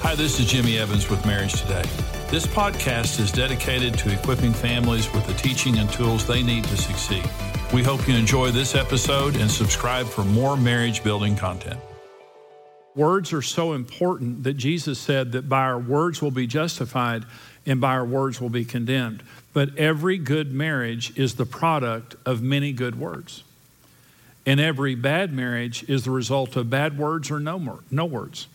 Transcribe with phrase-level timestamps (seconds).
[0.00, 1.82] Hi, this is Jimmy Evans with Marriage Today.
[2.30, 6.76] This podcast is dedicated to equipping families with the teaching and tools they need to
[6.76, 7.28] succeed.
[7.74, 11.80] We hope you enjoy this episode and subscribe for more marriage building content.
[12.94, 17.24] Words are so important that Jesus said that by our words will be justified
[17.66, 19.24] and by our words will be condemned.
[19.52, 23.42] But every good marriage is the product of many good words.
[24.46, 28.46] And every bad marriage is the result of bad words or no, no words.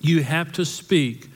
[0.00, 1.28] You have to speak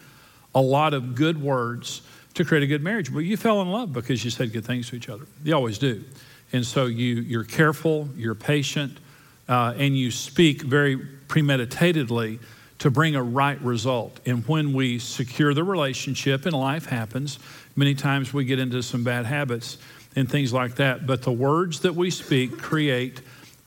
[0.55, 2.02] a lot of good words
[2.34, 3.12] to create a good marriage.
[3.12, 5.27] But you fell in love because you said good things to each other.
[5.45, 6.05] You always do.
[6.52, 8.98] And so you, you're careful, you're patient,
[9.48, 10.96] uh, and you speak very
[11.28, 12.41] premeditatedly
[12.78, 14.20] to bring a right result.
[14.27, 17.38] And when we secure the relationship, and life happens,
[17.77, 19.79] many times we get into some bad habits
[20.16, 21.06] and things like that.
[21.06, 23.20] But the words that we speak create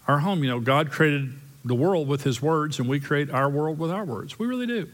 [0.07, 0.43] our home.
[0.43, 1.33] You know, God created
[1.65, 4.37] the world with his words, and we create our world with our words.
[4.37, 4.89] We really do.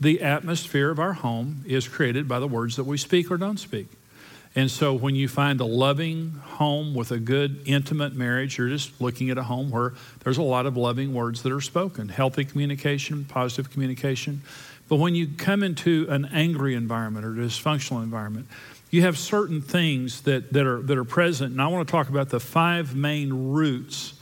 [0.00, 3.58] The atmosphere of our home is created by the words that we speak or don't
[3.58, 3.88] speak.
[4.56, 9.00] And so when you find a loving home with a good, intimate marriage, you're just
[9.00, 12.44] looking at a home where there's a lot of loving words that are spoken, healthy
[12.44, 14.42] communication, positive communication.
[14.88, 18.46] But when you come into an angry environment or dysfunctional environment,
[18.90, 21.50] you have certain things that, that, are, that are present.
[21.52, 24.13] And I want to talk about the five main roots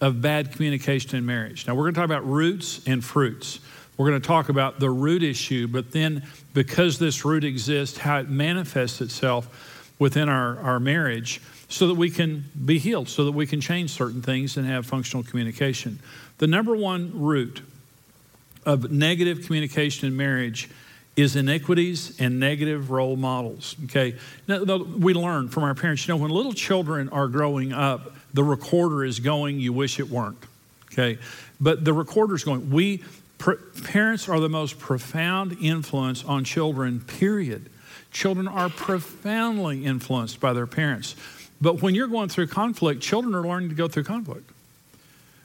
[0.00, 1.66] of bad communication in marriage.
[1.66, 3.60] Now, we're going to talk about roots and fruits.
[3.96, 6.22] We're going to talk about the root issue, but then
[6.54, 12.08] because this root exists, how it manifests itself within our, our marriage so that we
[12.08, 15.98] can be healed, so that we can change certain things and have functional communication.
[16.38, 17.62] The number one root
[18.64, 20.70] of negative communication in marriage
[21.16, 23.74] is iniquities and negative role models.
[23.86, 24.14] Okay,
[24.46, 26.06] now, we learn from our parents.
[26.06, 29.60] You know, when little children are growing up, the recorder is going.
[29.60, 30.38] You wish it weren't.
[30.92, 31.18] Okay,
[31.60, 32.70] but the recorder is going.
[32.70, 33.04] We
[33.38, 33.52] pr-
[33.84, 37.00] parents are the most profound influence on children.
[37.00, 37.70] Period.
[38.10, 41.14] Children are profoundly influenced by their parents.
[41.60, 44.50] But when you're going through conflict, children are learning to go through conflict.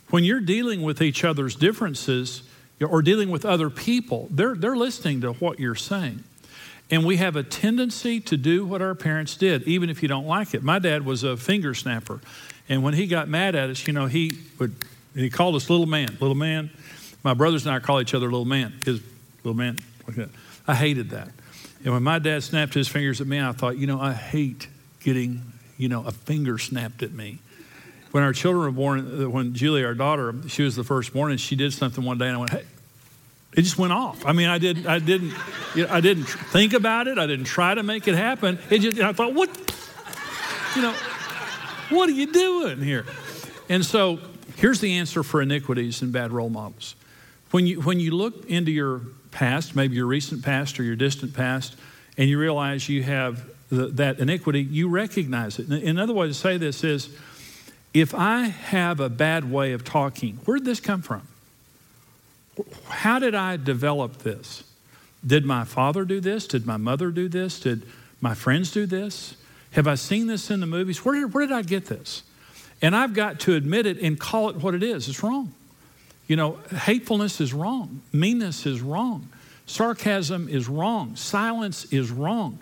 [0.10, 2.44] When you're dealing with each other's differences
[2.80, 6.24] or dealing with other people, they're, they're listening to what you're saying.
[6.92, 10.28] And we have a tendency to do what our parents did, even if you don't
[10.28, 10.62] like it.
[10.62, 12.22] My dad was a finger snapper.
[12.70, 14.76] And when he got mad at us, you know, he would,
[15.16, 16.70] he called us little man, little man.
[17.24, 19.02] My brothers and I call each other little man, his
[19.44, 19.80] little man.
[20.68, 21.30] I hated that.
[21.84, 24.68] And when my dad snapped his fingers at me, I thought, you know, I hate
[25.02, 25.42] getting,
[25.78, 27.40] you know, a finger snapped at me
[28.12, 31.42] when our children were born, uh, when Julie, our daughter, she was the firstborn, and
[31.42, 32.64] she did something one day, and I went, hey,
[33.54, 34.24] it just went off.
[34.26, 35.34] I mean, I didn't, I didn't,
[35.76, 37.18] you know, I didn't think about it.
[37.18, 38.60] I didn't try to make it happen.
[38.70, 39.50] It just, I thought, what,
[40.76, 40.96] you know,
[41.90, 43.06] what are you doing here?
[43.70, 44.20] And so,
[44.56, 46.96] here's the answer for iniquities and bad role models.
[47.52, 49.02] When you when you look into your
[49.32, 51.76] past, maybe your recent past or your distant past,
[52.18, 55.68] and you realize you have the, that iniquity, you recognize it.
[55.68, 57.10] Another way to say this is
[57.94, 61.28] if I have a bad way of talking, where did this come from?
[62.88, 64.64] How did I develop this?
[65.26, 66.48] Did my father do this?
[66.48, 67.60] Did my mother do this?
[67.60, 67.84] Did
[68.20, 69.36] my friends do this?
[69.74, 71.04] Have I seen this in the movies?
[71.04, 72.24] Where did, where did I get this?
[72.82, 75.08] And I've got to admit it and call it what it is.
[75.08, 75.54] It's wrong.
[76.28, 78.02] You know, hatefulness is wrong.
[78.12, 79.30] Meanness is wrong.
[79.66, 81.16] Sarcasm is wrong.
[81.16, 82.60] Silence is wrong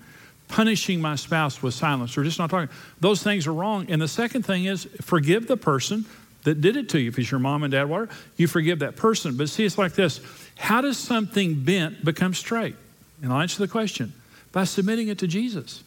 [0.52, 2.70] punishing my spouse with silence or just not talking.
[3.00, 3.88] Those things are wrong.
[3.90, 6.06] And the second thing is forgive the person
[6.44, 7.10] that did it to you.
[7.10, 9.38] If it's your mom and dad, whatever, you forgive that person.
[9.38, 10.20] But see, it's like this
[10.58, 12.76] how does something bent become straight?
[13.24, 14.14] And I'll answer the question
[14.52, 15.84] by submitting it to Jesus.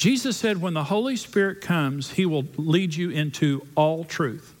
[0.00, 4.54] Jesus said, when the Holy Spirit comes, he will lead you into all truth.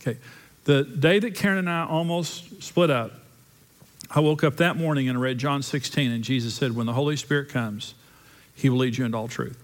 [0.00, 0.18] Okay.
[0.64, 3.12] The day that Karen and I almost split up,
[4.10, 6.94] I woke up that morning and I read John 16, and Jesus said, When the
[6.94, 7.92] Holy Spirit comes,
[8.54, 9.62] he will lead you into all truth.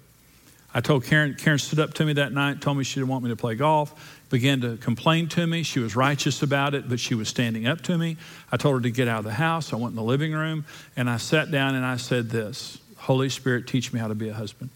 [0.74, 3.24] I told Karen, Karen stood up to me that night, told me she didn't want
[3.24, 5.62] me to play golf, began to complain to me.
[5.62, 8.18] She was righteous about it, but she was standing up to me.
[8.52, 9.72] I told her to get out of the house.
[9.72, 10.66] I went in the living room
[10.98, 14.28] and I sat down and I said this Holy Spirit, teach me how to be
[14.28, 14.68] a husband.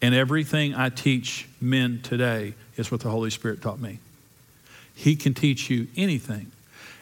[0.00, 3.98] And everything I teach men today is what the Holy Spirit taught me.
[4.94, 6.50] He can teach you anything.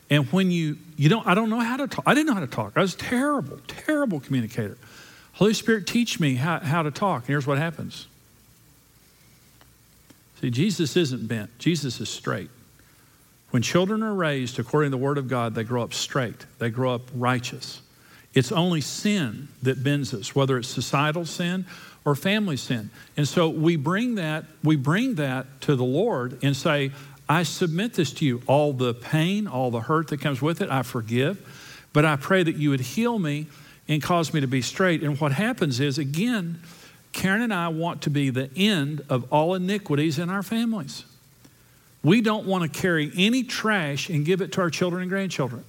[0.09, 2.05] And when you, you don't, I don't know how to talk.
[2.07, 2.73] I didn't know how to talk.
[2.77, 4.79] I was terrible, terrible communicator.
[5.33, 7.23] Holy Spirit, teach me how, how to talk.
[7.23, 8.07] And here's what happens.
[10.41, 12.51] See, Jesus isn't bent, Jesus is straight.
[13.51, 16.71] When children are raised according to the Word of God, they grow up straight, they
[16.71, 17.81] grow up righteous.
[18.35, 21.65] It's only sin that bends us, whether it's societal sin
[22.07, 22.89] or family sin.
[23.19, 26.93] And so we bring that, we bring that to the Lord and say,
[27.29, 28.41] I submit this to you.
[28.47, 31.45] All the pain, all the hurt that comes with it, I forgive.
[31.97, 33.47] but I pray that you would heal me
[33.89, 35.03] and cause me to be straight.
[35.03, 36.61] And what happens is, again,
[37.15, 41.07] Karen and I want to be the end of all iniquities in our families.
[42.05, 45.65] We don't want to carry any trash and give it to our children and grandchildren.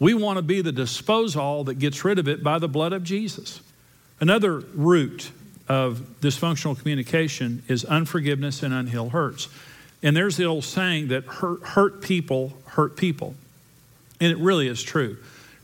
[0.00, 3.04] We want to be the disposal that gets rid of it by the blood of
[3.04, 3.60] Jesus.
[4.18, 5.30] Another root
[5.68, 9.48] of dysfunctional communication is unforgiveness and unhealed hurts.
[10.02, 13.34] And there's the old saying that hurt, hurt people hurt people.
[14.20, 15.16] And it really is true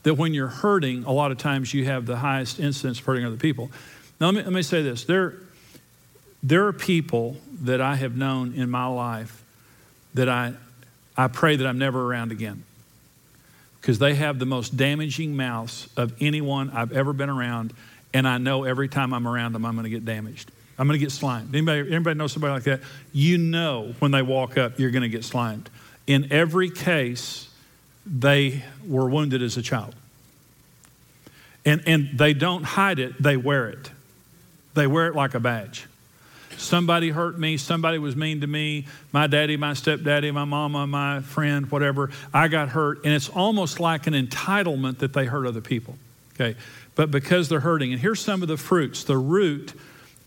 [0.02, 3.24] that when you're hurting, a lot of times you have the highest incidence of hurting
[3.24, 3.70] other people.
[4.20, 5.34] Now, let me, let me say this there,
[6.42, 9.42] there are people that I have known in my life
[10.14, 10.54] that I,
[11.16, 12.64] I pray that I'm never around again
[13.80, 17.72] because they have the most damaging mouths of anyone I've ever been around.
[18.12, 20.50] And I know every time I'm around them, I'm going to get damaged.
[20.78, 21.54] I'm going to get slimed.
[21.54, 22.80] Anybody, anybody know somebody like that?
[23.12, 25.68] You know when they walk up, you're going to get slimed.
[26.06, 27.48] In every case,
[28.06, 29.94] they were wounded as a child.
[31.64, 33.90] And, and they don't hide it, they wear it.
[34.74, 35.86] They wear it like a badge.
[36.56, 41.20] Somebody hurt me, somebody was mean to me, my daddy, my stepdaddy, my mama, my
[41.20, 42.10] friend, whatever.
[42.34, 45.96] I got hurt, and it's almost like an entitlement that they hurt other people.
[46.34, 46.58] Okay?
[46.94, 49.04] But because they're hurting, and here's some of the fruits.
[49.04, 49.72] The root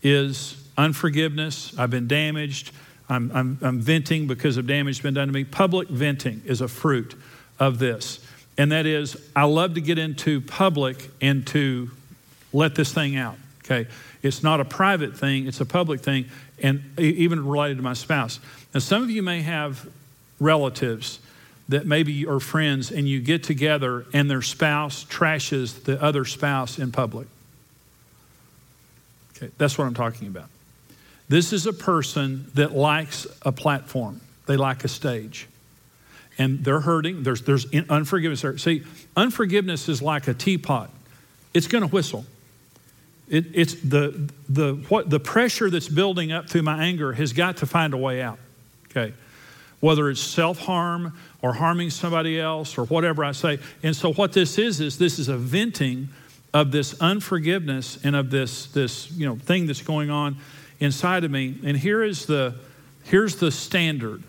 [0.02, 1.76] is unforgiveness.
[1.78, 2.72] I've been damaged.
[3.08, 5.44] I'm, I'm, I'm venting because of damage been done to me.
[5.44, 7.14] Public venting is a fruit
[7.58, 8.24] of this.
[8.56, 11.90] And that is, I love to get into public and to
[12.52, 13.36] let this thing out.
[13.64, 13.88] Okay.
[14.22, 16.26] It's not a private thing, it's a public thing,
[16.62, 18.40] and even related to my spouse.
[18.72, 19.86] Now, some of you may have
[20.40, 21.18] relatives
[21.68, 26.78] that maybe are friends and you get together and their spouse trashes the other spouse
[26.78, 27.26] in public.
[29.36, 30.48] Okay, that's what I'm talking about.
[31.28, 35.48] This is a person that likes a platform, they like a stage.
[36.36, 37.22] And they're hurting.
[37.22, 38.42] There's, there's unforgiveness.
[38.42, 38.58] There.
[38.58, 38.82] See,
[39.16, 40.90] unforgiveness is like a teapot,
[41.54, 42.26] it's going to whistle.
[43.28, 47.58] It, it's the, the, what, the pressure that's building up through my anger has got
[47.58, 48.38] to find a way out.
[48.90, 49.14] Okay.
[49.84, 53.58] Whether it's self harm or harming somebody else or whatever I say.
[53.82, 56.08] And so, what this is, is this is a venting
[56.54, 60.38] of this unforgiveness and of this, this you know, thing that's going on
[60.80, 61.58] inside of me.
[61.64, 62.54] And here is the,
[63.02, 64.22] here's the standard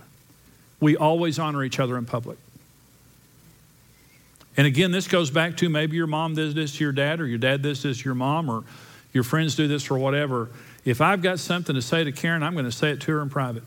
[0.82, 2.38] we always honor each other in public.
[4.58, 7.28] And again, this goes back to maybe your mom does this to your dad, or
[7.28, 8.66] your dad does this to your mom, or
[9.14, 10.50] your friends do this, or whatever.
[10.84, 13.22] If I've got something to say to Karen, I'm going to say it to her
[13.22, 13.64] in private.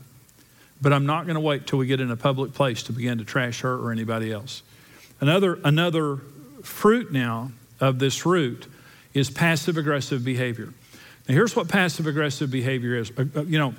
[0.81, 3.19] But I'm not going to wait till we get in a public place to begin
[3.19, 4.63] to trash her or anybody else.
[5.21, 6.19] Another, another
[6.63, 8.67] fruit now of this root
[9.15, 10.73] is passive aggressive behavior.
[11.29, 13.11] Now, here's what passive aggressive behavior is.
[13.17, 13.75] Uh, uh, you know,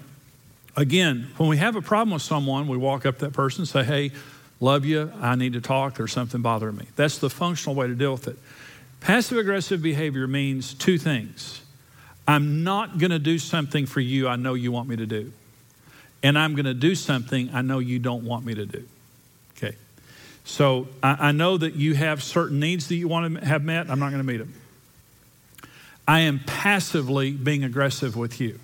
[0.76, 3.68] again, when we have a problem with someone, we walk up to that person and
[3.68, 4.12] say, hey,
[4.60, 6.86] love you, I need to talk, there's something bothering me.
[6.96, 8.38] That's the functional way to deal with it.
[9.00, 11.62] Passive aggressive behavior means two things
[12.28, 15.32] I'm not going to do something for you I know you want me to do,
[16.24, 18.84] and I'm going to do something I know you don't want me to do.
[19.58, 19.76] Okay.
[20.44, 23.90] So I, I know that you have certain needs that you want to have met,
[23.90, 24.54] I'm not going to meet them.
[26.08, 28.60] I am passively being aggressive with you.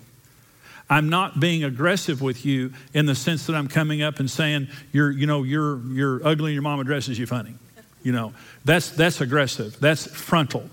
[0.88, 4.68] I'm not being aggressive with you in the sense that I'm coming up and saying,
[4.92, 7.54] you're, you know, you're, you're ugly and your mom dresses you funny.
[8.02, 9.78] You know, that's, that's aggressive.
[9.80, 10.68] That's frontal.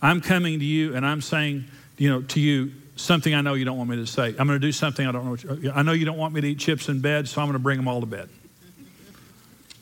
[0.00, 1.64] I'm coming to you and I'm saying,
[1.98, 4.28] you know, to you something I know you don't want me to say.
[4.28, 5.54] I'm going to do something I don't know.
[5.54, 7.54] You, I know you don't want me to eat chips in bed, so I'm going
[7.54, 8.28] to bring them all to bed.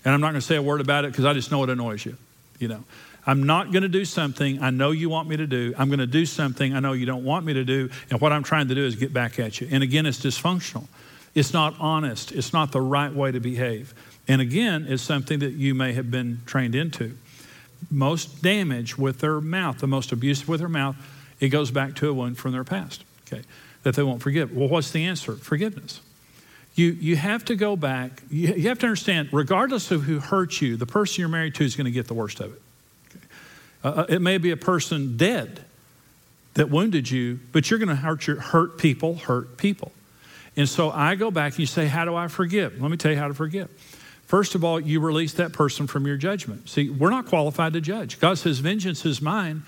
[0.04, 1.70] And I'm not going to say a word about it because I just know it
[1.70, 2.16] annoys you.
[2.58, 2.84] You know,
[3.26, 5.74] I'm not going to do something I know you want me to do.
[5.76, 7.90] I'm going to do something I know you don't want me to do.
[8.10, 9.68] And what I'm trying to do is get back at you.
[9.70, 10.86] And again, it's dysfunctional.
[11.34, 12.32] It's not honest.
[12.32, 13.94] It's not the right way to behave.
[14.26, 17.16] And again, it's something that you may have been trained into.
[17.90, 20.96] Most damage with their mouth, the most abusive with their mouth,
[21.40, 23.42] it goes back to a wound from their past, okay,
[23.82, 24.54] that they won't forgive.
[24.54, 25.34] Well, what's the answer?
[25.34, 26.00] Forgiveness.
[26.74, 30.60] You, you have to go back, you, you have to understand, regardless of who hurt
[30.60, 32.62] you, the person you're married to is going to get the worst of it.
[33.82, 35.64] Uh, uh, it may be a person dead
[36.54, 39.92] that wounded you, but you're going to hurt, your, hurt people, hurt people.
[40.56, 42.80] And so I go back and you say, How do I forgive?
[42.80, 43.70] Let me tell you how to forgive.
[44.26, 46.68] First of all, you release that person from your judgment.
[46.68, 48.20] See, we're not qualified to judge.
[48.20, 49.62] God says, Vengeance is mine.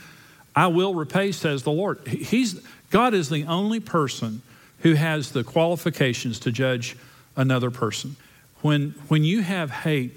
[0.54, 2.06] I will repay, says the Lord.
[2.06, 4.42] He's, God is the only person
[4.80, 6.96] who has the qualifications to judge
[7.36, 8.16] another person.
[8.62, 10.12] When, when you have hate,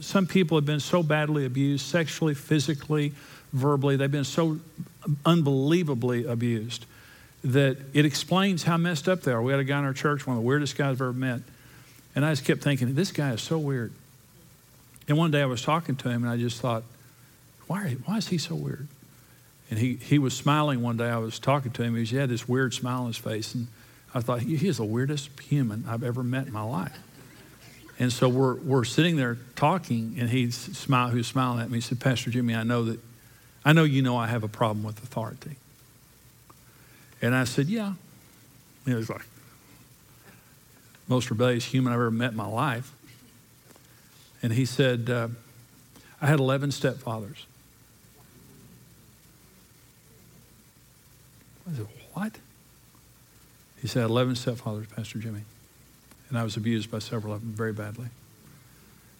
[0.00, 3.12] some people have been so badly abused, sexually, physically,
[3.52, 4.58] verbally, they've been so
[5.24, 6.86] unbelievably abused
[7.44, 9.42] that it explains how messed up they are.
[9.42, 11.40] We had a guy in our church, one of the weirdest guys I've ever met,
[12.14, 13.92] and I just kept thinking, this guy is so weird.
[15.06, 16.82] And one day I was talking to him, and I just thought,
[17.66, 18.88] why, why is he so weird?
[19.70, 21.08] And he, he was smiling one day.
[21.08, 21.96] I was talking to him.
[21.96, 23.54] He had this weird smile on his face.
[23.54, 23.68] And
[24.14, 26.98] I thought, he, he is the weirdest human I've ever met in my life.
[27.98, 31.78] And so we're, we're sitting there talking, and he smiled, who's smiling at me.
[31.78, 33.00] He said, Pastor Jimmy, I know that,
[33.64, 35.56] I know you know I have a problem with authority.
[37.20, 37.86] And I said, yeah.
[37.86, 37.96] And
[38.86, 39.26] he was like,
[41.08, 42.92] most rebellious human I've ever met in my life.
[44.42, 45.28] And he said, uh,
[46.20, 47.44] I had 11 stepfathers.
[51.68, 52.32] I said, What?
[53.80, 55.42] He said, 11 stepfathers, Pastor Jimmy.
[56.28, 58.08] And I was abused by several of them very badly.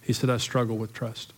[0.03, 1.33] He said, I struggle with trust.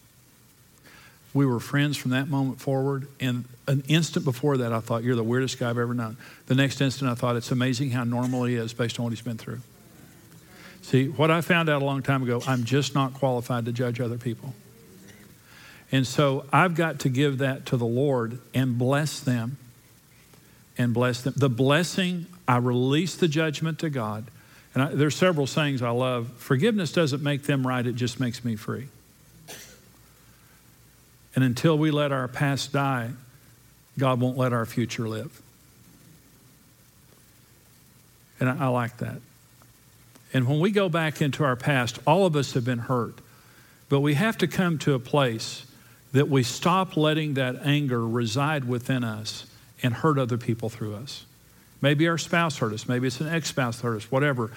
[1.33, 3.07] We were friends from that moment forward.
[3.21, 6.17] And an instant before that, I thought, You're the weirdest guy I've ever known.
[6.47, 9.23] The next instant, I thought, It's amazing how normal he is based on what he's
[9.23, 9.61] been through.
[10.83, 14.01] See, what I found out a long time ago, I'm just not qualified to judge
[14.01, 14.55] other people.
[15.93, 19.59] And so I've got to give that to the Lord and bless them
[20.81, 21.35] and bless them.
[21.37, 24.25] The blessing, I release the judgment to God.
[24.73, 26.31] And I, there's several sayings I love.
[26.39, 28.89] Forgiveness doesn't make them right, it just makes me free.
[31.35, 33.11] And until we let our past die,
[33.99, 35.43] God won't let our future live.
[38.41, 39.21] And I, I like that.
[40.33, 43.19] And when we go back into our past, all of us have been hurt.
[43.91, 45.67] But we have to come to a place
[46.13, 49.45] that we stop letting that anger reside within us
[49.83, 51.25] and hurt other people through us.
[51.81, 54.51] Maybe our spouse hurt us, maybe it's an ex spouse hurt us, whatever.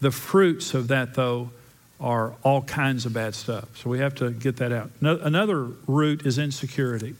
[0.00, 1.50] The fruits of that, though,
[2.00, 3.76] are all kinds of bad stuff.
[3.76, 4.90] So we have to get that out.
[5.00, 7.14] No, another root is insecurity.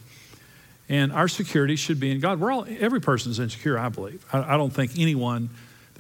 [0.89, 2.41] And our security should be in God.
[2.41, 4.25] We're all, every person's insecure, I believe.
[4.33, 5.51] I, I don't think anyone,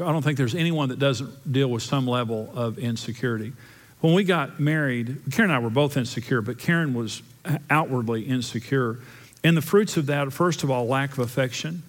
[0.00, 3.52] I don't think there's anyone that doesn't deal with some level of insecurity.
[4.00, 7.22] When we got married, Karen and I were both insecure, but Karen was
[7.68, 8.98] outwardly insecure.
[9.42, 11.82] And the fruits of that, first of all, lack of affection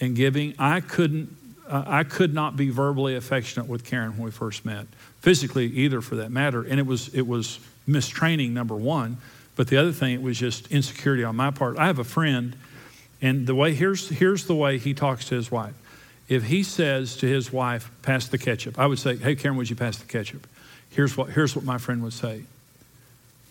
[0.00, 0.54] and giving.
[0.58, 1.34] I couldn't,
[1.68, 4.86] uh, I could not be verbally affectionate with Karen when we first met,
[5.20, 6.62] physically either, for that matter.
[6.62, 9.18] And it was it was mistraining number one,
[9.56, 11.78] but the other thing it was just insecurity on my part.
[11.78, 12.56] I have a friend,
[13.22, 15.74] and the way here's here's the way he talks to his wife.
[16.28, 19.70] If he says to his wife, "Pass the ketchup," I would say, "Hey, Karen, would
[19.70, 20.46] you pass the ketchup?"
[20.90, 22.42] Here's what here's what my friend would say.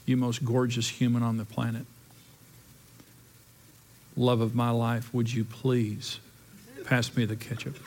[0.06, 1.86] You most gorgeous human on the planet
[4.18, 6.20] love of my life, would you please
[6.84, 7.78] pass me the ketchup?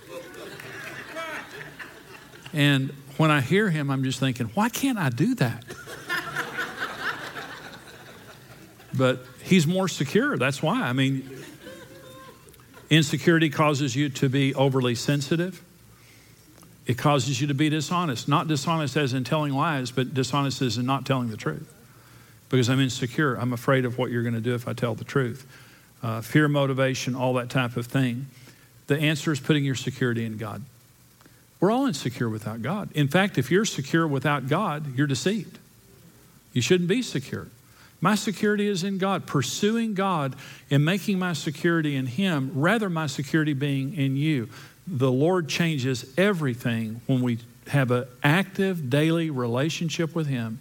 [2.52, 5.64] And when I hear him, I'm just thinking, why can't I do that?
[8.96, 10.36] but he's more secure.
[10.36, 10.82] That's why.
[10.82, 11.28] I mean,
[12.88, 15.62] insecurity causes you to be overly sensitive.
[16.86, 18.26] It causes you to be dishonest.
[18.26, 21.72] Not dishonest as in telling lies, but dishonest as in not telling the truth.
[22.48, 23.36] Because I'm insecure.
[23.36, 25.46] I'm afraid of what you're going to do if I tell the truth
[26.02, 28.26] uh, fear motivation, all that type of thing.
[28.86, 30.62] The answer is putting your security in God.
[31.60, 32.90] We're all insecure without God.
[32.94, 35.58] In fact, if you're secure without God, you're deceived.
[36.52, 37.48] You shouldn't be secure.
[38.00, 40.34] My security is in God, pursuing God
[40.70, 44.48] and making my security in Him, rather, my security being in you.
[44.86, 47.38] The Lord changes everything when we
[47.68, 50.60] have an active daily relationship with Him.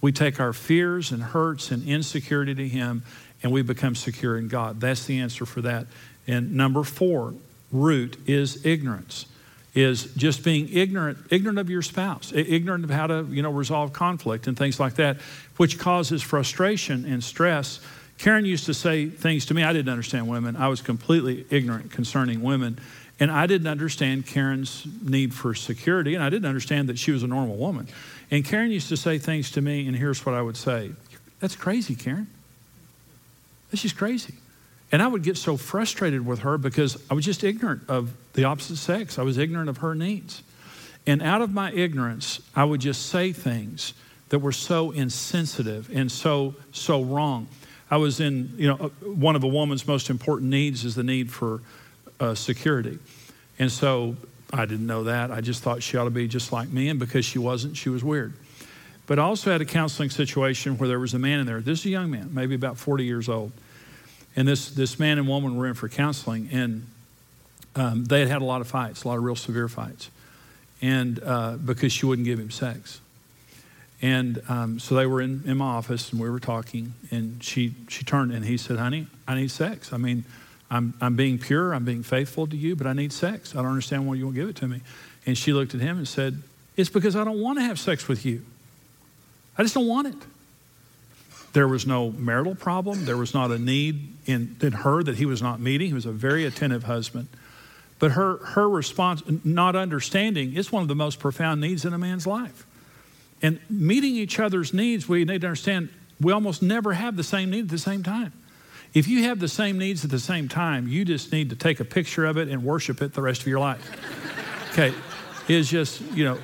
[0.00, 3.02] We take our fears and hurts and insecurity to Him
[3.42, 4.80] and we become secure in God.
[4.80, 5.86] That's the answer for that.
[6.26, 7.34] And number four,
[7.72, 9.26] root is ignorance
[9.74, 13.92] is just being ignorant ignorant of your spouse ignorant of how to you know resolve
[13.92, 15.18] conflict and things like that
[15.56, 17.80] which causes frustration and stress.
[18.16, 20.56] Karen used to say things to me i didn't understand women.
[20.56, 22.78] I was completely ignorant concerning women
[23.20, 27.22] and i didn't understand karen's need for security and i didn't understand that she was
[27.22, 27.88] a normal woman.
[28.30, 30.92] And karen used to say things to me and here's what i would say.
[31.40, 32.26] That's crazy karen
[33.70, 34.34] this is crazy.
[34.90, 38.44] And I would get so frustrated with her because I was just ignorant of the
[38.44, 39.18] opposite sex.
[39.18, 40.42] I was ignorant of her needs.
[41.06, 43.94] And out of my ignorance, I would just say things
[44.30, 47.48] that were so insensitive and so, so wrong.
[47.90, 51.02] I was in, you know, uh, one of a woman's most important needs is the
[51.02, 51.60] need for
[52.20, 52.98] uh, security.
[53.58, 54.16] And so
[54.52, 55.30] I didn't know that.
[55.30, 56.88] I just thought she ought to be just like me.
[56.88, 58.34] And because she wasn't, she was weird.
[59.08, 61.60] But I also had a counseling situation where there was a man in there.
[61.60, 63.52] This is a young man, maybe about 40 years old.
[64.36, 66.86] And this, this man and woman were in for counseling, and
[67.74, 70.10] um, they had had a lot of fights, a lot of real severe fights,
[70.82, 73.00] and uh, because she wouldn't give him sex.
[74.02, 77.74] And um, so they were in, in my office, and we were talking, and she,
[77.88, 79.92] she turned and he said, Honey, I need sex.
[79.92, 80.24] I mean,
[80.70, 83.56] I'm, I'm being pure, I'm being faithful to you, but I need sex.
[83.56, 84.82] I don't understand why you won't give it to me.
[85.24, 86.42] And she looked at him and said,
[86.76, 88.44] It's because I don't want to have sex with you.
[89.58, 90.14] I just don't want it.
[91.52, 93.04] There was no marital problem.
[93.04, 95.88] There was not a need in, in her that he was not meeting.
[95.88, 97.28] He was a very attentive husband.
[97.98, 101.98] But her, her response, not understanding, is one of the most profound needs in a
[101.98, 102.64] man's life.
[103.42, 105.88] And meeting each other's needs, we need to understand
[106.20, 108.32] we almost never have the same need at the same time.
[108.94, 111.80] If you have the same needs at the same time, you just need to take
[111.80, 113.82] a picture of it and worship it the rest of your life.
[114.72, 114.94] okay,
[115.46, 116.38] is just, you know,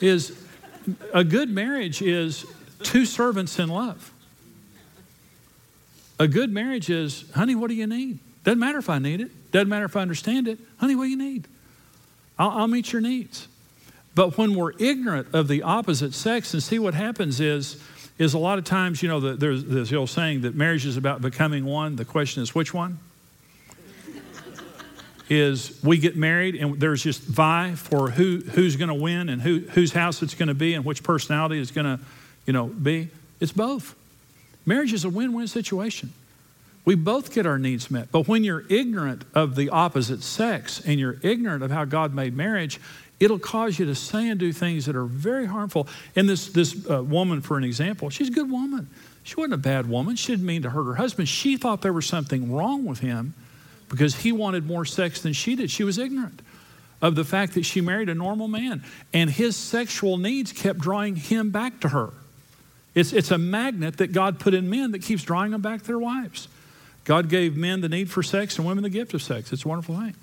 [0.00, 0.47] is
[1.12, 2.46] a good marriage is
[2.82, 4.12] two servants in love.
[6.18, 8.18] A good marriage is, honey, what do you need?
[8.44, 9.52] Doesn't matter if I need it.
[9.52, 10.58] Doesn't matter if I understand it.
[10.78, 11.46] Honey, what do you need?
[12.38, 13.48] I'll, I'll meet your needs.
[14.14, 17.80] But when we're ignorant of the opposite sex, and see what happens is,
[18.18, 20.96] is a lot of times, you know, the, there's this old saying that marriage is
[20.96, 21.96] about becoming one.
[21.96, 22.98] The question is, which one?
[25.28, 29.42] Is we get married and there's just vie for who, who's going to win and
[29.42, 32.02] who, whose house it's going to be and which personality is going to,
[32.46, 33.08] you know, be.
[33.40, 33.94] It's both.
[34.64, 36.12] Marriage is a win-win situation.
[36.84, 38.10] We both get our needs met.
[38.10, 42.34] But when you're ignorant of the opposite sex and you're ignorant of how God made
[42.34, 42.80] marriage,
[43.20, 45.86] it'll cause you to say and do things that are very harmful.
[46.16, 48.88] And this, this uh, woman, for an example, she's a good woman.
[49.22, 50.16] She wasn't a bad woman.
[50.16, 51.28] She didn't mean to hurt her husband.
[51.28, 53.34] She thought there was something wrong with him
[53.88, 55.70] because he wanted more sex than she did.
[55.70, 56.42] She was ignorant
[57.00, 61.16] of the fact that she married a normal man, and his sexual needs kept drawing
[61.16, 62.10] him back to her.
[62.94, 65.86] It's, it's a magnet that God put in men that keeps drawing them back to
[65.86, 66.48] their wives.
[67.04, 69.52] God gave men the need for sex and women the gift of sex.
[69.52, 70.14] It's a wonderful thing.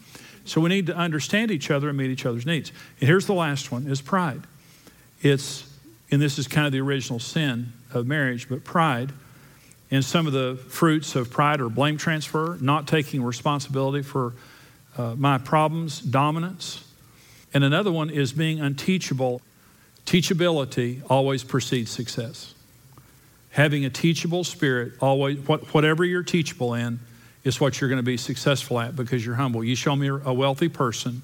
[0.44, 2.72] So we need to understand each other and meet each other's needs.
[3.00, 4.42] And here's the last one is pride.
[5.22, 5.68] It's,
[6.12, 9.12] and this is kind of the original sin of marriage, but pride
[9.92, 14.34] and some of the fruits of pride or blame transfer, not taking responsibility for
[14.98, 16.84] uh, my problems, dominance.
[17.54, 19.42] And another one is being unteachable.
[20.06, 22.54] Teachability always precedes success.
[23.52, 27.00] Having a teachable spirit, always, what, whatever you're teachable in,
[27.44, 29.64] is what you're going to be successful at because you're humble.
[29.64, 31.22] You show me a wealthy person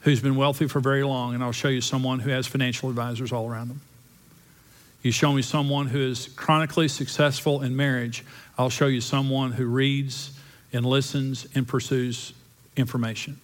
[0.00, 3.32] who's been wealthy for very long, and I'll show you someone who has financial advisors
[3.32, 3.80] all around them.
[5.04, 8.24] You show me someone who is chronically successful in marriage,
[8.56, 10.30] I'll show you someone who reads
[10.72, 12.32] and listens and pursues
[12.74, 13.38] information.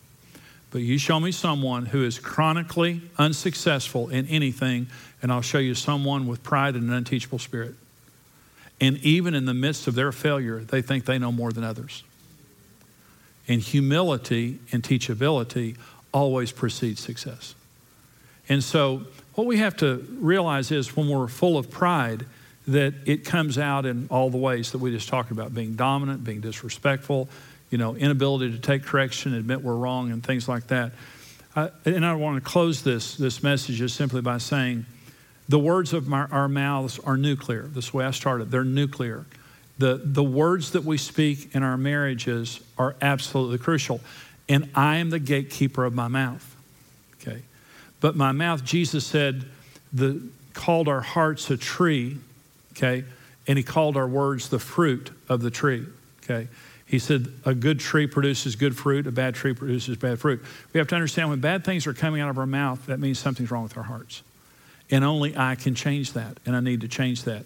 [0.71, 4.87] But you show me someone who is chronically unsuccessful in anything,
[5.21, 7.75] and I'll show you someone with pride and an unteachable spirit.
[8.81, 12.05] And even in the midst of their failure, they think they know more than others.
[13.47, 15.77] And humility and teachability
[16.15, 17.55] always precedes success.
[18.49, 19.03] And so,
[19.35, 22.27] what we have to realize is when we're full of pride,
[22.69, 26.23] that it comes out in all the ways that we just talked about being dominant,
[26.23, 27.29] being disrespectful,
[27.71, 30.93] you know, inability to take correction, admit we're wrong, and things like that.
[31.85, 34.87] And I want to close this, this message just simply by saying
[35.49, 37.63] the words of my, our mouths are nuclear.
[37.63, 38.51] This is the way I started.
[38.51, 39.27] They're nuclear.
[39.79, 44.01] The, the words that we speak in our marriages are absolutely crucial.
[44.49, 46.55] And I am the gatekeeper of my mouth.
[48.01, 49.45] But my mouth, Jesus said,
[49.93, 50.23] the,
[50.55, 52.19] called our hearts a tree,
[52.73, 53.05] okay?
[53.47, 55.87] And he called our words the fruit of the tree,
[56.25, 56.49] okay?
[56.87, 60.43] He said, a good tree produces good fruit, a bad tree produces bad fruit.
[60.73, 63.19] We have to understand when bad things are coming out of our mouth, that means
[63.19, 64.23] something's wrong with our hearts.
[64.91, 67.45] And only I can change that, and I need to change that.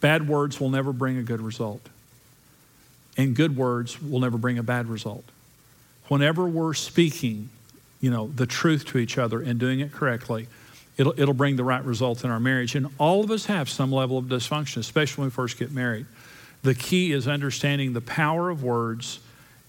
[0.00, 1.88] Bad words will never bring a good result.
[3.16, 5.24] And good words will never bring a bad result.
[6.08, 7.48] Whenever we're speaking,
[8.00, 10.48] you know, the truth to each other and doing it correctly,
[10.96, 12.74] it'll, it'll bring the right results in our marriage.
[12.74, 16.06] And all of us have some level of dysfunction, especially when we first get married.
[16.62, 19.20] The key is understanding the power of words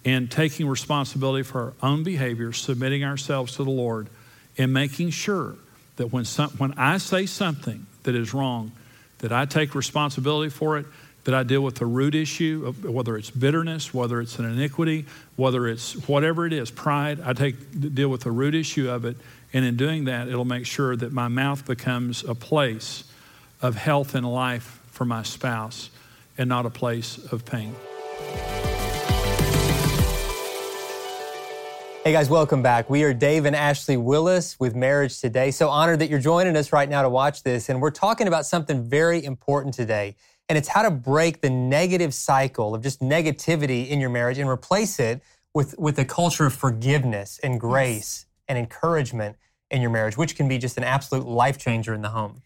[0.06, 4.10] and taking responsibility for our own behavior, submitting ourselves to the Lord,
[4.58, 5.56] and making sure
[5.98, 8.72] that when, some, when I say something that is wrong,
[9.20, 10.86] that I take responsibility for it,
[11.28, 15.68] that I deal with the root issue, whether it's bitterness, whether it's an iniquity, whether
[15.68, 17.20] it's whatever it is, pride.
[17.20, 17.56] I take
[17.94, 19.18] deal with the root issue of it,
[19.52, 23.04] and in doing that, it'll make sure that my mouth becomes a place
[23.62, 25.90] of health and life for my spouse,
[26.38, 27.76] and not a place of pain.
[32.06, 32.90] Hey guys, welcome back.
[32.90, 35.52] We are Dave and Ashley Willis with Marriage Today.
[35.52, 37.68] So honored that you're joining us right now to watch this.
[37.68, 40.16] And we're talking about something very important today.
[40.50, 44.50] And it's how to break the negative cycle of just negativity in your marriage and
[44.50, 45.22] replace it
[45.54, 48.26] with, with a culture of forgiveness and grace yes.
[48.48, 49.36] and encouragement
[49.70, 52.42] in your marriage, which can be just an absolute life changer in the home.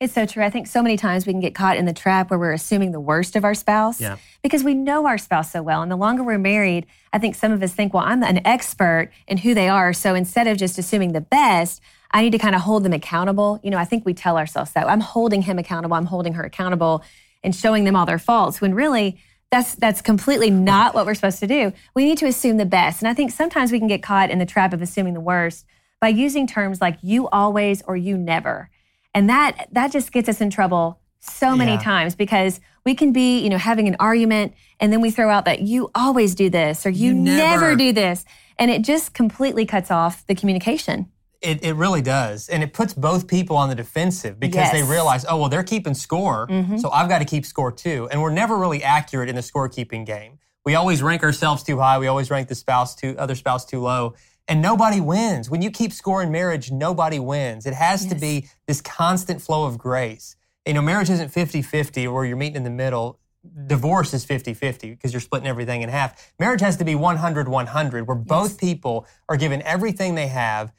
[0.00, 0.42] It's so true.
[0.42, 2.92] I think so many times we can get caught in the trap where we're assuming
[2.92, 4.16] the worst of our spouse yeah.
[4.42, 5.82] because we know our spouse so well.
[5.82, 9.10] And the longer we're married, I think some of us think, well, I'm an expert
[9.26, 9.92] in who they are.
[9.92, 11.82] So instead of just assuming the best,
[12.12, 13.60] I need to kind of hold them accountable.
[13.62, 16.44] You know, I think we tell ourselves that I'm holding him accountable, I'm holding her
[16.44, 17.04] accountable.
[17.42, 21.40] And showing them all their faults when really that's that's completely not what we're supposed
[21.40, 21.72] to do.
[21.94, 23.02] We need to assume the best.
[23.02, 25.66] And I think sometimes we can get caught in the trap of assuming the worst
[26.00, 28.70] by using terms like you always or you never.
[29.14, 31.80] And that that just gets us in trouble so many yeah.
[31.80, 35.44] times because we can be, you know, having an argument and then we throw out
[35.44, 37.66] that you always do this or you, you never.
[37.66, 38.24] never do this.
[38.58, 41.10] And it just completely cuts off the communication.
[41.40, 42.48] It, it really does.
[42.48, 44.72] And it puts both people on the defensive because yes.
[44.72, 46.46] they realize, oh, well, they're keeping score.
[46.48, 46.76] Mm-hmm.
[46.78, 48.08] So I've got to keep score too.
[48.10, 50.38] And we're never really accurate in the scorekeeping game.
[50.66, 51.98] We always rank ourselves too high.
[51.98, 54.14] We always rank the spouse too, other spouse too low.
[54.48, 55.48] And nobody wins.
[55.48, 57.64] When you keep score in marriage, nobody wins.
[57.64, 58.12] It has yes.
[58.12, 60.36] to be this constant flow of grace.
[60.66, 63.18] You know, marriage isn't 50 50 where you're meeting in the middle
[63.66, 66.32] divorce is 50-50 because you're splitting everything in half.
[66.38, 70.72] Marriage has to be 100-100 where both people are given everything they have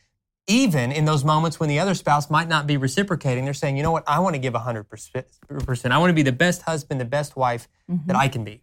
[0.48, 3.84] even in those moments when the other spouse might not be reciprocating, they're saying, you
[3.84, 5.92] know what, I want to give 100%.
[5.92, 8.08] I want to be the best husband, the best wife mm-hmm.
[8.08, 8.62] that I can be.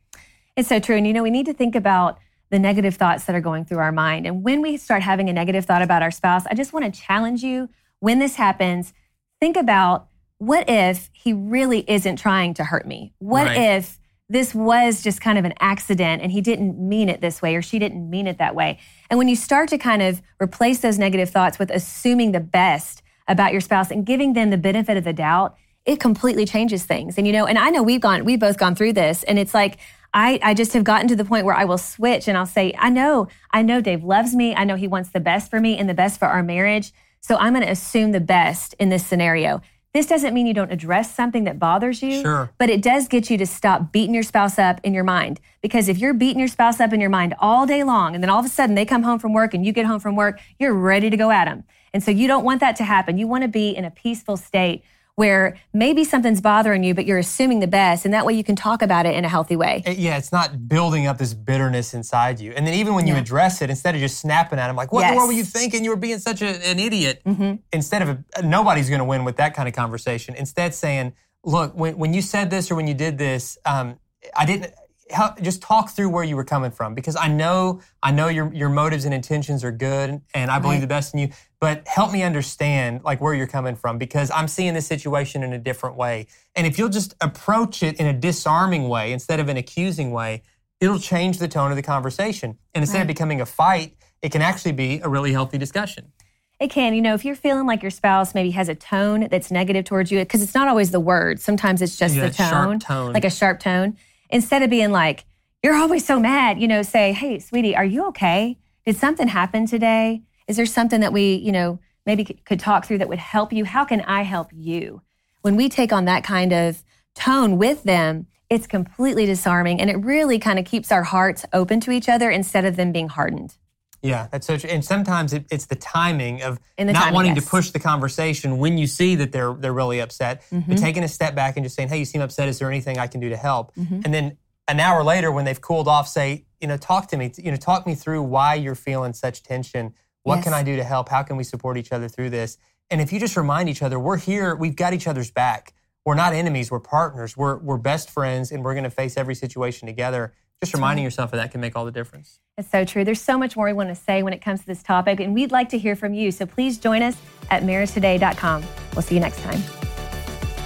[0.56, 0.96] It's so true.
[0.96, 2.18] And you know, we need to think about
[2.50, 4.26] the negative thoughts that are going through our mind.
[4.26, 7.00] And when we start having a negative thought about our spouse, I just want to
[7.00, 7.68] challenge you
[8.00, 8.92] when this happens,
[9.40, 13.12] think about what if he really isn't trying to hurt me?
[13.18, 13.76] What right.
[13.76, 13.97] if
[14.28, 17.62] this was just kind of an accident and he didn't mean it this way or
[17.62, 18.78] she didn't mean it that way.
[19.08, 23.02] And when you start to kind of replace those negative thoughts with assuming the best
[23.26, 27.16] about your spouse and giving them the benefit of the doubt, it completely changes things.
[27.16, 29.54] And you know, and I know we've gone, we've both gone through this and it's
[29.54, 29.78] like,
[30.12, 32.74] I, I just have gotten to the point where I will switch and I'll say,
[32.78, 34.54] I know, I know Dave loves me.
[34.54, 36.92] I know he wants the best for me and the best for our marriage.
[37.20, 39.60] So I'm going to assume the best in this scenario.
[39.94, 42.50] This doesn't mean you don't address something that bothers you, sure.
[42.58, 45.40] but it does get you to stop beating your spouse up in your mind.
[45.62, 48.28] Because if you're beating your spouse up in your mind all day long, and then
[48.28, 50.40] all of a sudden they come home from work and you get home from work,
[50.58, 51.64] you're ready to go at them.
[51.94, 53.16] And so you don't want that to happen.
[53.16, 54.84] You want to be in a peaceful state
[55.18, 58.54] where maybe something's bothering you, but you're assuming the best, and that way you can
[58.54, 59.82] talk about it in a healthy way.
[59.84, 62.52] Yeah, it's not building up this bitterness inside you.
[62.52, 63.14] And then even when yeah.
[63.14, 65.10] you address it, instead of just snapping at him, like, what yes.
[65.10, 65.82] The world were you thinking?
[65.82, 67.20] You were being such a, an idiot.
[67.26, 67.56] Mm-hmm.
[67.72, 70.36] Instead of, a, nobody's going to win with that kind of conversation.
[70.36, 73.98] Instead, saying, look, when, when you said this or when you did this, um,
[74.36, 74.72] I didn't,
[75.10, 78.52] help, just talk through where you were coming from because I know I know your
[78.52, 80.80] your motives and intentions are good and I believe right.
[80.80, 84.48] the best in you but help me understand like where you're coming from because I'm
[84.48, 88.12] seeing this situation in a different way and if you'll just approach it in a
[88.12, 90.42] disarming way instead of an accusing way
[90.80, 93.02] it'll change the tone of the conversation and instead right.
[93.02, 96.12] of becoming a fight it can actually be a really healthy discussion
[96.60, 96.92] it can.
[96.92, 100.10] You know, if you're feeling like your spouse maybe has a tone that's negative towards
[100.10, 101.44] you, because it's not always the words.
[101.44, 103.96] Sometimes it's just yeah, the tone, tone, like a sharp tone
[104.30, 105.24] instead of being like,
[105.62, 108.58] you're always so mad, you know, say, hey, sweetie, are you okay?
[108.86, 110.22] Did something happen today?
[110.46, 113.64] Is there something that we, you know, maybe could talk through that would help you?
[113.64, 115.02] How can I help you?
[115.42, 116.82] When we take on that kind of
[117.14, 121.80] tone with them, it's completely disarming and it really kind of keeps our hearts open
[121.80, 123.57] to each other instead of them being hardened.
[124.02, 124.70] Yeah, that's so true.
[124.70, 127.44] And sometimes it, it's the timing of the not timing, wanting yes.
[127.44, 130.70] to push the conversation when you see that they're they're really upset, mm-hmm.
[130.70, 132.48] but taking a step back and just saying, "Hey, you seem upset.
[132.48, 134.00] Is there anything I can do to help?" Mm-hmm.
[134.04, 134.36] And then
[134.68, 137.32] an hour later, when they've cooled off, say, "You know, talk to me.
[137.36, 139.94] You know, talk me through why you're feeling such tension.
[140.22, 140.44] What yes.
[140.44, 141.08] can I do to help?
[141.08, 142.56] How can we support each other through this?"
[142.90, 144.54] And if you just remind each other, we're here.
[144.54, 145.74] We've got each other's back.
[146.06, 146.70] We're not enemies.
[146.70, 147.36] We're partners.
[147.36, 151.32] We're we're best friends, and we're going to face every situation together just reminding yourself
[151.32, 152.40] of that can make all the difference.
[152.56, 153.04] It's so true.
[153.04, 155.32] There's so much more we want to say when it comes to this topic, and
[155.32, 156.32] we'd like to hear from you.
[156.32, 157.16] So please join us
[157.50, 158.64] at marriagetoday.com.
[158.94, 159.62] We'll see you next time.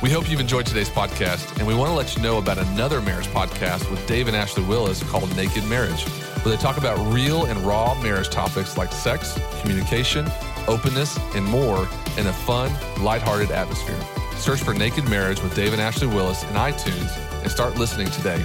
[0.02, 3.00] We hope you've enjoyed today's podcast, and we want to let you know about another
[3.00, 6.04] marriage podcast with Dave and Ashley Willis called Naked Marriage,
[6.42, 10.26] where they talk about real and raw marriage topics like sex, communication,
[10.66, 14.00] openness, and more in a fun, lighthearted atmosphere.
[14.36, 18.44] Search for Naked Marriage with Dave and Ashley Willis in iTunes and start listening today.